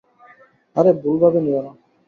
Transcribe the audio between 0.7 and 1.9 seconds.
আরে, ভুলভাবে নিও না।